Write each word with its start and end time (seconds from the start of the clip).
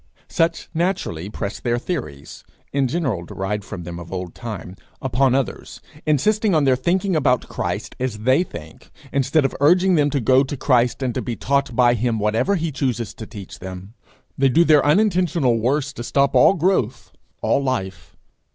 Such, 0.27 0.67
naturally, 0.73 1.29
press 1.29 1.59
their 1.59 1.77
theories, 1.77 2.43
in 2.73 2.87
general 2.87 3.21
derived 3.23 3.63
from 3.63 3.83
them 3.83 3.99
of 3.99 4.11
old 4.11 4.33
time, 4.33 4.75
upon 4.99 5.35
others, 5.35 5.79
insisting 6.07 6.55
on 6.55 6.63
their 6.63 6.75
thinking 6.75 7.15
about 7.15 7.47
Christ 7.47 7.95
as 7.99 8.17
they 8.17 8.41
think, 8.41 8.89
instead 9.13 9.45
of 9.45 9.53
urging 9.61 9.93
them 9.93 10.09
to 10.09 10.19
go 10.19 10.43
to 10.43 10.57
Christ 10.57 10.97
to 11.01 11.21
be 11.21 11.35
taught 11.35 11.75
by 11.75 11.93
him 11.93 12.17
whatever 12.17 12.55
he 12.55 12.71
chooses 12.71 13.13
to 13.13 13.27
teach 13.27 13.59
them. 13.59 13.93
They 14.39 14.49
do 14.49 14.63
their 14.65 14.83
unintentional 14.83 15.59
worst 15.59 15.97
to 15.97 16.03
stop 16.03 16.33
all 16.33 16.55
growth, 16.55 17.11
all 17.43 17.61
life. 17.61 18.17